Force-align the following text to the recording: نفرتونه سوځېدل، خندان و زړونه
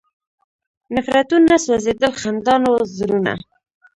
نفرتونه 0.95 1.53
سوځېدل، 1.65 2.11
خندان 2.21 2.61
و 2.69 2.73
زړونه 2.97 3.33